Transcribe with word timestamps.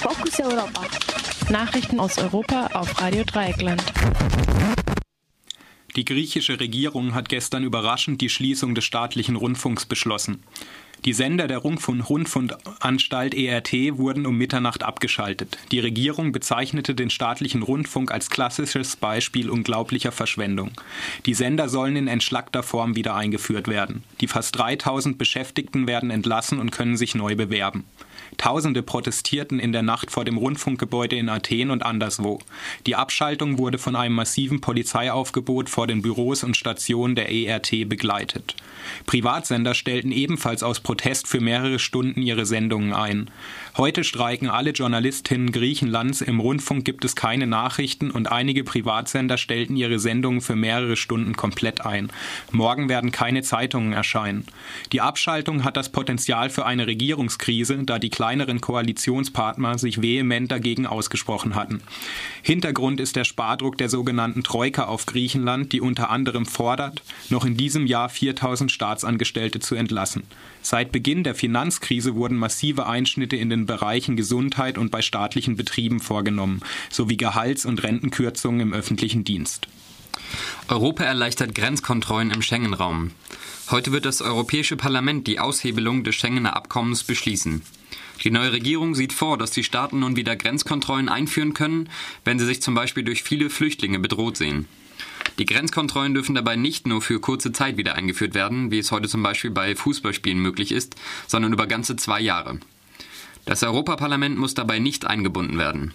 Fokus 0.00 0.38
Europa. 0.38 0.82
Nachrichten 1.50 1.98
aus 1.98 2.18
Europa 2.18 2.68
auf 2.72 3.00
Radio 3.00 3.24
Dreieckland. 3.24 3.82
Die 5.96 6.04
griechische 6.04 6.60
Regierung 6.60 7.14
hat 7.14 7.28
gestern 7.28 7.64
überraschend 7.64 8.20
die 8.20 8.28
Schließung 8.28 8.76
des 8.76 8.84
staatlichen 8.84 9.34
Rundfunks 9.34 9.86
beschlossen. 9.86 10.44
Die 11.04 11.12
Sender 11.12 11.46
der 11.46 11.58
Rundfunkanstalt 11.58 13.34
ERT 13.34 13.72
wurden 13.98 14.26
um 14.26 14.36
Mitternacht 14.36 14.82
abgeschaltet. 14.82 15.56
Die 15.70 15.78
Regierung 15.78 16.32
bezeichnete 16.32 16.94
den 16.94 17.08
staatlichen 17.08 17.62
Rundfunk 17.62 18.10
als 18.10 18.30
klassisches 18.30 18.96
Beispiel 18.96 19.48
unglaublicher 19.48 20.10
Verschwendung. 20.10 20.72
Die 21.24 21.34
Sender 21.34 21.68
sollen 21.68 21.94
in 21.94 22.08
entschlackter 22.08 22.64
Form 22.64 22.96
wieder 22.96 23.14
eingeführt 23.14 23.68
werden. 23.68 24.02
Die 24.20 24.26
fast 24.26 24.58
3000 24.58 25.18
Beschäftigten 25.18 25.86
werden 25.86 26.10
entlassen 26.10 26.58
und 26.58 26.72
können 26.72 26.96
sich 26.96 27.14
neu 27.14 27.36
bewerben. 27.36 27.84
Tausende 28.36 28.82
protestierten 28.82 29.58
in 29.58 29.72
der 29.72 29.82
Nacht 29.82 30.10
vor 30.10 30.24
dem 30.24 30.36
Rundfunkgebäude 30.36 31.16
in 31.16 31.28
Athen 31.28 31.70
und 31.70 31.84
anderswo. 31.84 32.40
Die 32.86 32.96
Abschaltung 32.96 33.58
wurde 33.58 33.78
von 33.78 33.96
einem 33.96 34.14
massiven 34.14 34.60
Polizeiaufgebot 34.60 35.70
vor 35.70 35.86
den 35.86 36.02
Büros 36.02 36.44
und 36.44 36.56
Stationen 36.56 37.14
der 37.14 37.32
ERT 37.32 37.88
begleitet. 37.88 38.54
Privatsender 39.06 39.74
stellten 39.74 40.12
ebenfalls 40.12 40.62
aus 40.62 40.80
Protest 40.80 41.28
für 41.28 41.40
mehrere 41.40 41.78
Stunden 41.78 42.22
ihre 42.22 42.46
Sendungen 42.46 42.92
ein. 42.92 43.30
Heute 43.76 44.04
streiken 44.04 44.48
alle 44.48 44.70
Journalistinnen 44.70 45.52
Griechenlands, 45.52 46.20
im 46.20 46.40
Rundfunk 46.40 46.84
gibt 46.84 47.04
es 47.04 47.16
keine 47.16 47.46
Nachrichten 47.46 48.10
und 48.10 48.30
einige 48.30 48.64
Privatsender 48.64 49.38
stellten 49.38 49.76
ihre 49.76 49.98
Sendungen 49.98 50.40
für 50.40 50.56
mehrere 50.56 50.96
Stunden 50.96 51.36
komplett 51.36 51.84
ein. 51.84 52.10
Morgen 52.50 52.88
werden 52.88 53.12
keine 53.12 53.42
Zeitungen 53.42 53.92
erscheinen. 53.92 54.44
Die 54.92 55.00
Abschaltung 55.00 55.64
hat 55.64 55.76
das 55.76 55.90
Potenzial 55.90 56.50
für 56.50 56.66
eine 56.66 56.86
Regierungskrise, 56.86 57.78
da 57.84 57.98
die 57.98 58.10
kleineren 58.10 58.60
Koalitionspartner 58.60 59.78
sich 59.78 60.02
vehement 60.02 60.50
dagegen 60.50 60.86
ausgesprochen 60.86 61.54
hatten. 61.54 61.80
Hintergrund 62.42 63.00
ist 63.00 63.16
der 63.16 63.24
Spardruck 63.24 63.78
der 63.78 63.88
sogenannten 63.88 64.42
Troika 64.42 64.84
auf 64.84 65.06
Griechenland, 65.06 65.72
die 65.72 65.80
unter 65.80 66.10
anderem 66.10 66.46
fordert, 66.46 67.02
noch 67.28 67.44
in 67.44 67.56
diesem 67.56 67.86
Jahr 67.86 68.08
4000 68.08 68.67
Staatsangestellte 68.68 69.60
zu 69.60 69.74
entlassen. 69.74 70.24
Seit 70.62 70.92
Beginn 70.92 71.24
der 71.24 71.34
Finanzkrise 71.34 72.14
wurden 72.14 72.36
massive 72.36 72.86
Einschnitte 72.86 73.36
in 73.36 73.50
den 73.50 73.66
Bereichen 73.66 74.16
Gesundheit 74.16 74.78
und 74.78 74.90
bei 74.90 75.02
staatlichen 75.02 75.56
Betrieben 75.56 76.00
vorgenommen, 76.00 76.60
sowie 76.90 77.16
Gehalts- 77.16 77.66
und 77.66 77.82
Rentenkürzungen 77.82 78.60
im 78.60 78.72
öffentlichen 78.72 79.24
Dienst. 79.24 79.68
Europa 80.68 81.04
erleichtert 81.04 81.54
Grenzkontrollen 81.54 82.30
im 82.30 82.42
Schengen-Raum. 82.42 83.12
Heute 83.70 83.92
wird 83.92 84.04
das 84.04 84.22
Europäische 84.22 84.76
Parlament 84.76 85.26
die 85.26 85.40
Aushebelung 85.40 86.04
des 86.04 86.14
Schengener 86.14 86.56
Abkommens 86.56 87.04
beschließen. 87.04 87.62
Die 88.24 88.30
neue 88.30 88.52
Regierung 88.52 88.94
sieht 88.94 89.12
vor, 89.12 89.38
dass 89.38 89.52
die 89.52 89.62
Staaten 89.62 90.00
nun 90.00 90.16
wieder 90.16 90.36
Grenzkontrollen 90.36 91.08
einführen 91.08 91.54
können, 91.54 91.88
wenn 92.24 92.38
sie 92.38 92.46
sich 92.46 92.60
zum 92.60 92.74
Beispiel 92.74 93.04
durch 93.04 93.22
viele 93.22 93.48
Flüchtlinge 93.48 93.98
bedroht 93.98 94.36
sehen. 94.36 94.66
Die 95.38 95.46
Grenzkontrollen 95.46 96.14
dürfen 96.14 96.34
dabei 96.34 96.56
nicht 96.56 96.86
nur 96.86 97.02
für 97.02 97.20
kurze 97.20 97.52
Zeit 97.52 97.76
wieder 97.76 97.94
eingeführt 97.94 98.34
werden, 98.34 98.70
wie 98.70 98.78
es 98.78 98.90
heute 98.90 99.08
zum 99.08 99.22
Beispiel 99.22 99.50
bei 99.50 99.76
Fußballspielen 99.76 100.40
möglich 100.40 100.72
ist, 100.72 100.96
sondern 101.26 101.52
über 101.52 101.66
ganze 101.66 101.96
zwei 101.96 102.20
Jahre. 102.20 102.58
Das 103.44 103.62
Europaparlament 103.62 104.38
muss 104.38 104.54
dabei 104.54 104.78
nicht 104.78 105.06
eingebunden 105.06 105.58
werden. 105.58 105.94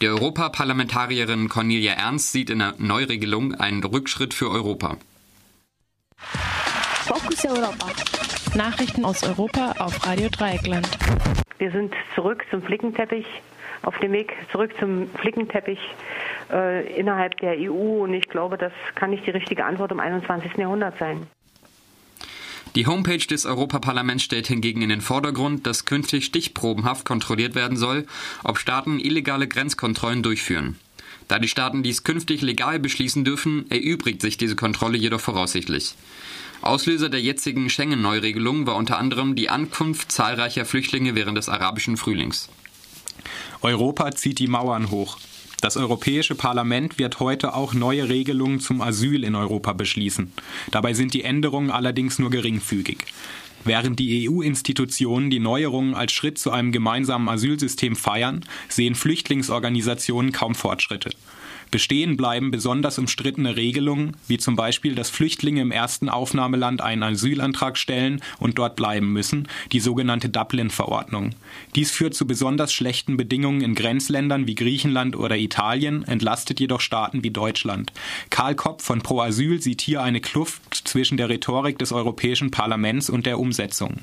Die 0.00 0.08
Europaparlamentarierin 0.08 1.48
Cornelia 1.48 1.92
Ernst 1.92 2.32
sieht 2.32 2.50
in 2.50 2.58
der 2.58 2.74
Neuregelung 2.78 3.54
einen 3.54 3.82
Rückschritt 3.84 4.34
für 4.34 4.50
Europa. 4.50 4.96
Fokus 6.16 7.44
Europa. 7.44 7.86
Nachrichten 8.56 9.04
aus 9.04 9.22
Europa 9.22 9.74
auf 9.78 10.06
Radio 10.06 10.28
Dreieckland. 10.28 10.88
Wir 11.58 11.70
sind 11.70 11.94
zurück 12.14 12.44
zum 12.50 12.62
Flickenteppich, 12.62 13.26
auf 13.84 13.98
dem 13.98 14.12
Weg 14.12 14.32
zurück 14.50 14.72
zum 14.78 15.08
Flickenteppich 15.20 15.78
äh, 16.50 16.98
innerhalb 16.98 17.36
der 17.38 17.56
EU. 17.58 18.02
Und 18.02 18.14
ich 18.14 18.28
glaube, 18.28 18.58
das 18.58 18.72
kann 18.94 19.10
nicht 19.10 19.26
die 19.26 19.30
richtige 19.30 19.64
Antwort 19.64 19.92
im 19.92 20.00
21. 20.00 20.56
Jahrhundert 20.56 20.98
sein. 20.98 21.26
Die 22.74 22.88
Homepage 22.88 23.18
des 23.18 23.46
Europaparlaments 23.46 24.24
stellt 24.24 24.48
hingegen 24.48 24.82
in 24.82 24.88
den 24.88 25.00
Vordergrund, 25.00 25.64
dass 25.64 25.84
künftig 25.84 26.24
stichprobenhaft 26.24 27.04
kontrolliert 27.04 27.54
werden 27.54 27.76
soll, 27.76 28.04
ob 28.42 28.58
Staaten 28.58 28.98
illegale 28.98 29.46
Grenzkontrollen 29.46 30.24
durchführen. 30.24 30.76
Da 31.28 31.38
die 31.38 31.48
Staaten 31.48 31.84
dies 31.84 32.02
künftig 32.02 32.42
legal 32.42 32.80
beschließen 32.80 33.24
dürfen, 33.24 33.70
erübrigt 33.70 34.20
sich 34.20 34.36
diese 34.36 34.56
Kontrolle 34.56 34.98
jedoch 34.98 35.20
voraussichtlich. 35.20 35.94
Auslöser 36.62 37.08
der 37.08 37.20
jetzigen 37.20 37.70
Schengen-Neuregelung 37.70 38.66
war 38.66 38.76
unter 38.76 38.98
anderem 38.98 39.36
die 39.36 39.50
Ankunft 39.50 40.10
zahlreicher 40.10 40.64
Flüchtlinge 40.64 41.14
während 41.14 41.38
des 41.38 41.48
arabischen 41.48 41.96
Frühlings. 41.96 42.48
Europa 43.62 44.12
zieht 44.12 44.38
die 44.38 44.46
Mauern 44.46 44.90
hoch. 44.90 45.18
Das 45.60 45.76
Europäische 45.76 46.34
Parlament 46.34 46.98
wird 46.98 47.20
heute 47.20 47.54
auch 47.54 47.72
neue 47.72 48.08
Regelungen 48.08 48.60
zum 48.60 48.82
Asyl 48.82 49.24
in 49.24 49.34
Europa 49.34 49.72
beschließen. 49.72 50.30
Dabei 50.70 50.92
sind 50.92 51.14
die 51.14 51.24
Änderungen 51.24 51.70
allerdings 51.70 52.18
nur 52.18 52.28
geringfügig. 52.30 52.98
Während 53.64 53.98
die 53.98 54.28
EU-Institutionen 54.28 55.30
die 55.30 55.40
Neuerungen 55.40 55.94
als 55.94 56.12
Schritt 56.12 56.38
zu 56.38 56.50
einem 56.50 56.70
gemeinsamen 56.70 57.30
Asylsystem 57.30 57.96
feiern, 57.96 58.44
sehen 58.68 58.94
Flüchtlingsorganisationen 58.94 60.32
kaum 60.32 60.54
Fortschritte. 60.54 61.10
Bestehen 61.70 62.16
bleiben 62.16 62.50
besonders 62.50 62.98
umstrittene 62.98 63.56
Regelungen, 63.56 64.16
wie 64.28 64.38
zum 64.38 64.56
Beispiel, 64.56 64.94
dass 64.94 65.10
Flüchtlinge 65.10 65.60
im 65.60 65.72
ersten 65.72 66.08
Aufnahmeland 66.08 66.80
einen 66.80 67.02
Asylantrag 67.02 67.76
stellen 67.76 68.20
und 68.38 68.58
dort 68.58 68.76
bleiben 68.76 69.12
müssen, 69.12 69.48
die 69.72 69.80
sogenannte 69.80 70.28
Dublin-Verordnung. 70.28 71.30
Dies 71.74 71.90
führt 71.90 72.14
zu 72.14 72.26
besonders 72.26 72.72
schlechten 72.72 73.16
Bedingungen 73.16 73.60
in 73.60 73.74
Grenzländern 73.74 74.46
wie 74.46 74.54
Griechenland 74.54 75.16
oder 75.16 75.36
Italien, 75.36 76.04
entlastet 76.04 76.60
jedoch 76.60 76.80
Staaten 76.80 77.24
wie 77.24 77.30
Deutschland. 77.30 77.92
Karl 78.30 78.54
Kopp 78.54 78.82
von 78.82 79.02
Pro 79.02 79.20
Asyl 79.20 79.60
sieht 79.60 79.80
hier 79.80 80.02
eine 80.02 80.20
Kluft 80.20 80.62
zwischen 80.88 81.16
der 81.16 81.28
Rhetorik 81.28 81.78
des 81.78 81.92
Europäischen 81.92 82.50
Parlaments 82.50 83.10
und 83.10 83.26
der 83.26 83.38
Umsetzung. 83.38 84.00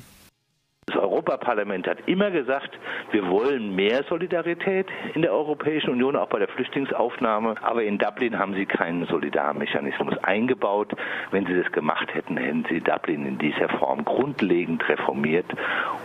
Das 1.32 1.38
Europaparlament 1.38 1.88
hat 1.88 1.96
immer 2.04 2.30
gesagt, 2.30 2.78
wir 3.10 3.26
wollen 3.26 3.74
mehr 3.74 4.04
Solidarität 4.04 4.88
in 5.14 5.22
der 5.22 5.32
Europäischen 5.32 5.88
Union, 5.88 6.14
auch 6.14 6.28
bei 6.28 6.38
der 6.38 6.48
Flüchtlingsaufnahme. 6.48 7.54
Aber 7.62 7.82
in 7.82 7.96
Dublin 7.96 8.38
haben 8.38 8.52
sie 8.52 8.66
keinen 8.66 9.06
Solidarmechanismus 9.06 10.18
eingebaut. 10.18 10.92
Wenn 11.30 11.46
sie 11.46 11.62
das 11.62 11.72
gemacht 11.72 12.12
hätten, 12.12 12.36
hätten 12.36 12.66
sie 12.68 12.80
Dublin 12.80 13.24
in 13.24 13.38
dieser 13.38 13.70
Form 13.78 14.04
grundlegend 14.04 14.86
reformiert, 14.86 15.46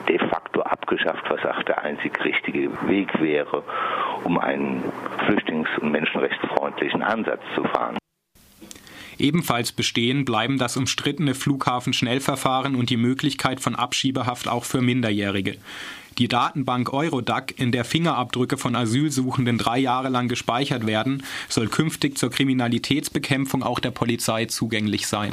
de 0.07 0.17
facto 0.17 0.61
abgeschafft, 0.61 1.29
was 1.29 1.43
auch 1.45 1.61
der 1.63 1.83
einzig 1.83 2.23
richtige 2.23 2.69
Weg 2.87 3.19
wäre, 3.19 3.63
um 4.23 4.39
einen 4.39 4.81
flüchtlings- 5.25 5.77
und 5.81 5.91
menschenrechtsfreundlichen 5.91 7.03
Ansatz 7.03 7.41
zu 7.53 7.65
fahren. 7.65 7.97
Ebenfalls 9.19 9.71
bestehen 9.71 10.25
bleiben 10.25 10.57
das 10.57 10.77
umstrittene 10.77 11.33
Flughafenschnellverfahren 11.33 12.75
und 12.75 12.89
die 12.89 12.97
Möglichkeit 12.97 13.59
von 13.59 13.75
Abschiebehaft 13.75 14.47
auch 14.47 14.63
für 14.63 14.81
Minderjährige. 14.81 15.57
Die 16.17 16.27
Datenbank 16.27 16.93
Eurodac, 16.93 17.53
in 17.57 17.71
der 17.71 17.85
Fingerabdrücke 17.85 18.57
von 18.57 18.75
Asylsuchenden 18.75 19.57
drei 19.59 19.77
Jahre 19.77 20.09
lang 20.09 20.27
gespeichert 20.27 20.87
werden, 20.87 21.23
soll 21.47 21.67
künftig 21.67 22.17
zur 22.17 22.31
Kriminalitätsbekämpfung 22.31 23.61
auch 23.61 23.79
der 23.79 23.91
Polizei 23.91 24.45
zugänglich 24.45 25.05
sein. 25.05 25.31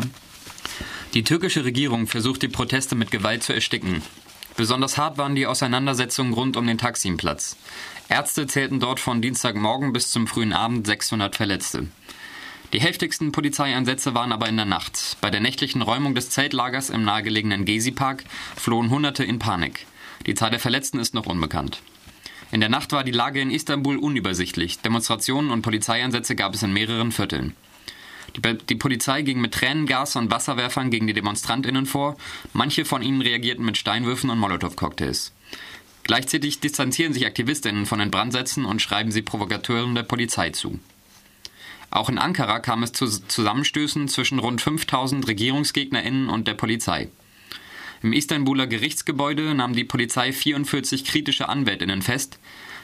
Die 1.15 1.25
türkische 1.25 1.65
Regierung 1.65 2.07
versucht 2.07 2.43
die 2.43 2.49
Proteste 2.49 2.97
mit 2.97 3.11
Gewalt 3.11 3.43
zu 3.43 3.55
ersticken. 3.55 4.03
Besonders 4.57 4.99
hart 4.99 5.17
waren 5.17 5.35
die 5.35 5.47
Auseinandersetzungen 5.47 6.33
rund 6.33 6.57
um 6.57 6.67
den 6.67 6.79
Taksimplatz. 6.79 7.57
Ärzte 8.09 8.47
zählten 8.47 8.79
dort 8.79 9.01
von 9.01 9.23
Dienstagmorgen 9.23 9.93
bis 9.93 10.11
zum 10.11 10.27
frühen 10.27 10.53
Abend 10.53 10.87
600 10.87 11.35
Verletzte. 11.35 11.89
Die 12.75 12.81
heftigsten 12.81 13.31
Polizeieinsätze 13.31 14.15
waren 14.15 14.33
aber 14.33 14.49
in 14.49 14.57
der 14.57 14.67
Nacht. 14.67 15.17
Bei 15.21 15.31
der 15.31 15.41
nächtlichen 15.41 15.81
Räumung 15.81 16.17
des 16.17 16.31
Zeltlagers 16.31 16.91
im 16.91 17.05
nahegelegenen 17.05 17.65
Gezi-Park 17.65 18.25
flohen 18.57 18.91
Hunderte 18.91 19.23
in 19.23 19.39
Panik. 19.39 19.87
Die 20.27 20.35
Zahl 20.35 20.51
der 20.51 20.59
Verletzten 20.59 20.99
ist 20.99 21.15
noch 21.15 21.27
unbekannt. 21.27 21.81
In 22.51 22.59
der 22.59 22.69
Nacht 22.69 22.91
war 22.91 23.05
die 23.05 23.13
Lage 23.13 23.41
in 23.41 23.53
Istanbul 23.53 23.97
unübersichtlich. 23.97 24.81
Demonstrationen 24.81 25.53
und 25.53 25.63
Polizeieinsätze 25.63 26.35
gab 26.35 26.55
es 26.55 26.65
in 26.65 26.73
mehreren 26.73 27.13
Vierteln. 27.13 27.55
Die, 28.37 28.59
die, 28.59 28.75
Polizei 28.75 29.23
ging 29.23 29.41
mit 29.41 29.55
Tränengas 29.55 30.17
und 30.17 30.33
Wasserwerfern 30.33 30.91
gegen 30.91 31.07
die 31.07 31.15
DemonstrantInnen 31.15 31.87
vor. 31.87 32.17
Manche 32.55 32.85
von 32.85 33.03
ihnen 33.03 33.23
reagierten 33.23 33.65
mit 33.65 33.77
Steinwürfen 33.77 34.31
und 34.31 34.41
Molotow-Cocktails. 34.41 35.33
Gleichzeitig 36.03 36.59
distanzieren 36.59 37.13
sich 37.13 37.25
AktivistInnen 37.25 37.87
von 37.87 38.01
den 38.01 38.11
Brandsätzen 38.11 38.65
und 38.65 38.83
schreiben 38.83 39.13
sie 39.13 39.23
Provokateuren 39.23 39.95
der 39.95 40.03
Polizei 40.03 40.51
zu. 40.51 40.81
Auch 41.91 42.09
in 42.09 42.19
Ankara 42.19 42.59
kam 42.61 42.83
es 42.83 42.93
zu 42.93 43.07
Zusammenstößen 43.07 44.09
zwischen 44.09 44.39
rund 44.39 44.61
5000 44.61 45.27
RegierungsgegnerInnen 45.29 46.29
und 46.29 46.49
der 46.49 46.55
Polizei. 46.55 47.09
Im 48.03 48.13
Istanbuler 48.13 48.67
Gerichtsgebäude 48.67 49.55
nahm 49.55 49.73
die 49.73 49.85
Polizei 49.85 50.33
44 50.33 51.05
kritische 51.05 51.49
AnwältInnen 51.49 52.03
fest, 52.03 52.39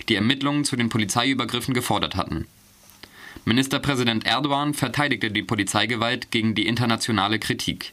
die 0.08 0.14
Ermittlungen 0.14 0.64
zu 0.64 0.76
den 0.76 0.88
Polizeiübergriffen 0.88 1.74
gefordert 1.74 2.16
hatten. 2.16 2.46
Ministerpräsident 3.44 4.26
Erdogan 4.26 4.74
verteidigte 4.74 5.30
die 5.30 5.42
Polizeigewalt 5.42 6.30
gegen 6.30 6.54
die 6.54 6.66
internationale 6.66 7.38
Kritik. 7.38 7.92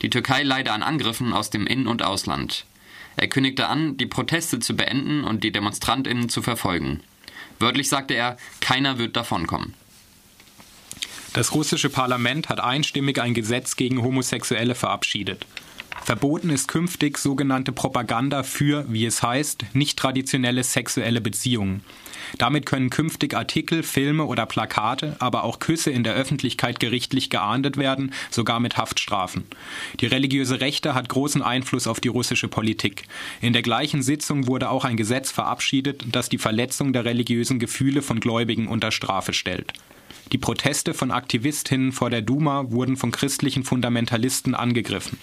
Die 0.00 0.10
Türkei 0.10 0.42
leide 0.42 0.72
an 0.72 0.82
Angriffen 0.82 1.32
aus 1.32 1.50
dem 1.50 1.66
In- 1.66 1.86
und 1.86 2.02
Ausland. 2.02 2.66
Er 3.16 3.28
kündigte 3.28 3.68
an, 3.68 3.96
die 3.96 4.06
Proteste 4.06 4.58
zu 4.58 4.74
beenden 4.74 5.24
und 5.24 5.44
die 5.44 5.52
Demonstrantinnen 5.52 6.28
zu 6.28 6.42
verfolgen. 6.42 7.00
Wörtlich 7.58 7.88
sagte 7.88 8.14
er, 8.14 8.36
keiner 8.60 8.98
wird 8.98 9.16
davonkommen. 9.16 9.74
Das 11.32 11.54
russische 11.54 11.88
Parlament 11.88 12.50
hat 12.50 12.60
einstimmig 12.60 13.18
ein 13.18 13.32
Gesetz 13.32 13.76
gegen 13.76 14.02
Homosexuelle 14.02 14.74
verabschiedet. 14.74 15.46
Verboten 16.04 16.50
ist 16.50 16.68
künftig 16.68 17.16
sogenannte 17.16 17.72
Propaganda 17.72 18.42
für, 18.42 18.84
wie 18.88 19.06
es 19.06 19.22
heißt, 19.22 19.64
nicht 19.72 19.98
traditionelle 19.98 20.62
sexuelle 20.62 21.20
Beziehungen. 21.22 21.84
Damit 22.38 22.66
können 22.66 22.90
künftig 22.90 23.34
Artikel, 23.34 23.82
Filme 23.82 24.26
oder 24.26 24.44
Plakate, 24.44 25.16
aber 25.20 25.44
auch 25.44 25.58
Küsse 25.58 25.90
in 25.90 26.04
der 26.04 26.14
Öffentlichkeit 26.14 26.80
gerichtlich 26.80 27.30
geahndet 27.30 27.78
werden, 27.78 28.12
sogar 28.30 28.60
mit 28.60 28.76
Haftstrafen. 28.76 29.44
Die 30.00 30.06
religiöse 30.06 30.60
Rechte 30.60 30.94
hat 30.94 31.08
großen 31.08 31.42
Einfluss 31.42 31.86
auf 31.86 32.00
die 32.00 32.08
russische 32.08 32.48
Politik. 32.48 33.04
In 33.40 33.52
der 33.52 33.62
gleichen 33.62 34.02
Sitzung 34.02 34.48
wurde 34.48 34.70
auch 34.70 34.84
ein 34.84 34.96
Gesetz 34.96 35.30
verabschiedet, 35.30 36.04
das 36.12 36.28
die 36.28 36.38
Verletzung 36.38 36.92
der 36.92 37.04
religiösen 37.06 37.58
Gefühle 37.58 38.02
von 38.02 38.20
Gläubigen 38.20 38.68
unter 38.68 38.90
Strafe 38.90 39.32
stellt. 39.32 39.72
Die 40.32 40.38
Proteste 40.38 40.94
von 40.94 41.10
Aktivistinnen 41.10 41.92
vor 41.92 42.08
der 42.08 42.22
Duma 42.22 42.70
wurden 42.70 42.96
von 42.96 43.10
christlichen 43.10 43.64
Fundamentalisten 43.64 44.54
angegriffen. 44.54 45.18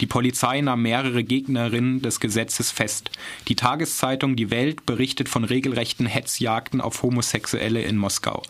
Die 0.00 0.06
Polizei 0.06 0.60
nahm 0.60 0.82
mehrere 0.82 1.24
Gegnerinnen 1.24 2.02
des 2.02 2.20
Gesetzes 2.20 2.70
fest. 2.70 3.10
Die 3.48 3.56
Tageszeitung 3.56 4.36
Die 4.36 4.50
Welt 4.50 4.84
berichtet 4.84 5.30
von 5.30 5.44
regelrechten 5.44 6.04
Hetzjagden 6.04 6.82
auf 6.82 7.02
Homosexuelle 7.02 7.80
in 7.80 7.96
Moskau. 7.96 8.42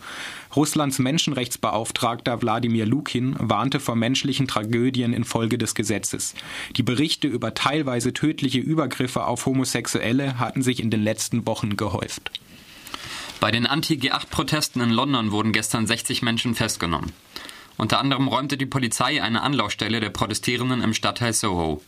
Russlands 0.53 0.99
Menschenrechtsbeauftragter 0.99 2.41
Wladimir 2.41 2.85
Lukin 2.85 3.37
warnte 3.39 3.79
vor 3.79 3.95
menschlichen 3.95 4.49
Tragödien 4.49 5.13
infolge 5.13 5.57
des 5.57 5.75
Gesetzes. 5.75 6.35
Die 6.75 6.83
Berichte 6.83 7.29
über 7.29 7.53
teilweise 7.53 8.11
tödliche 8.11 8.59
Übergriffe 8.59 9.25
auf 9.25 9.45
Homosexuelle 9.45 10.39
hatten 10.39 10.61
sich 10.61 10.81
in 10.81 10.89
den 10.89 11.03
letzten 11.03 11.47
Wochen 11.47 11.77
gehäuft. 11.77 12.31
Bei 13.41 13.49
den 13.49 13.65
Anti-G8-Protesten 13.65 14.81
in 14.81 14.91
London 14.91 15.31
wurden 15.31 15.51
gestern 15.51 15.87
60 15.87 16.21
Menschen 16.21 16.53
festgenommen. 16.53 17.11
Unter 17.75 17.99
anderem 17.99 18.27
räumte 18.27 18.55
die 18.55 18.67
Polizei 18.67 19.19
eine 19.19 19.41
Anlaufstelle 19.41 19.99
der 19.99 20.11
Protestierenden 20.11 20.83
im 20.83 20.93
Stadtteil 20.93 21.33
Soho. 21.33 21.81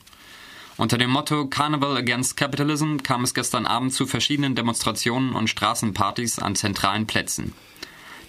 Unter 0.77 0.97
dem 0.97 1.11
Motto 1.11 1.45
Carnival 1.45 1.95
Against 1.95 2.37
Capitalism 2.37 2.97
kam 3.03 3.23
es 3.23 3.35
gestern 3.35 3.67
Abend 3.67 3.93
zu 3.93 4.07
verschiedenen 4.07 4.55
Demonstrationen 4.55 5.33
und 5.33 5.47
Straßenpartys 5.47 6.39
an 6.39 6.55
zentralen 6.55 7.05
Plätzen. 7.05 7.53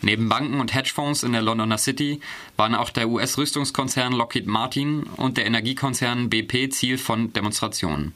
Neben 0.03 0.29
Banken 0.29 0.61
und 0.61 0.75
Hedgefonds 0.75 1.23
in 1.23 1.33
der 1.33 1.41
Londoner 1.41 1.79
City 1.79 2.21
waren 2.59 2.75
auch 2.75 2.91
der 2.91 3.09
US-Rüstungskonzern 3.09 4.13
Lockheed 4.13 4.47
Martin 4.47 5.05
und 5.17 5.39
der 5.39 5.47
Energiekonzern 5.47 6.29
BP 6.29 6.69
Ziel 6.69 6.99
von 6.99 7.33
Demonstrationen. 7.33 8.13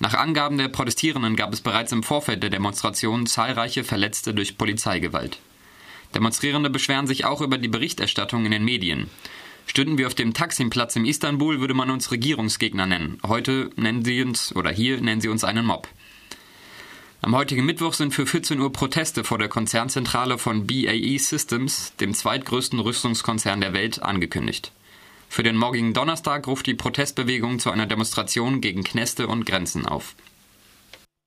Nach 0.00 0.14
Angaben 0.14 0.58
der 0.58 0.68
Protestierenden 0.68 1.34
gab 1.34 1.52
es 1.52 1.60
bereits 1.60 1.90
im 1.92 2.04
Vorfeld 2.04 2.42
der 2.42 2.50
Demonstration 2.50 3.26
zahlreiche 3.26 3.82
Verletzte 3.82 4.32
durch 4.32 4.56
Polizeigewalt. 4.56 5.38
Demonstrierende 6.14 6.70
beschweren 6.70 7.06
sich 7.06 7.24
auch 7.24 7.40
über 7.40 7.58
die 7.58 7.68
Berichterstattung 7.68 8.44
in 8.44 8.52
den 8.52 8.64
Medien. 8.64 9.10
Stünden 9.66 9.98
wir 9.98 10.06
auf 10.06 10.14
dem 10.14 10.32
Taksimplatz 10.32 10.96
in 10.96 11.04
Istanbul, 11.04 11.60
würde 11.60 11.74
man 11.74 11.90
uns 11.90 12.10
Regierungsgegner 12.10 12.86
nennen. 12.86 13.18
Heute 13.26 13.70
nennen 13.76 14.04
sie 14.04 14.22
uns, 14.22 14.54
oder 14.54 14.70
hier 14.70 15.00
nennen 15.00 15.20
sie 15.20 15.28
uns 15.28 15.44
einen 15.44 15.66
Mob. 15.66 15.88
Am 17.20 17.34
heutigen 17.34 17.66
Mittwoch 17.66 17.92
sind 17.92 18.14
für 18.14 18.26
14 18.26 18.60
Uhr 18.60 18.72
Proteste 18.72 19.24
vor 19.24 19.38
der 19.38 19.48
Konzernzentrale 19.48 20.38
von 20.38 20.66
BAE 20.66 21.18
Systems, 21.18 21.92
dem 21.96 22.14
zweitgrößten 22.14 22.78
Rüstungskonzern 22.78 23.60
der 23.60 23.72
Welt, 23.72 24.00
angekündigt. 24.00 24.72
Für 25.28 25.42
den 25.42 25.56
morgigen 25.56 25.94
Donnerstag 25.94 26.46
ruft 26.46 26.66
die 26.66 26.74
Protestbewegung 26.74 27.58
zu 27.58 27.70
einer 27.70 27.86
Demonstration 27.86 28.60
gegen 28.60 28.82
Kneste 28.82 29.28
und 29.28 29.46
Grenzen 29.46 29.86
auf 29.86 30.14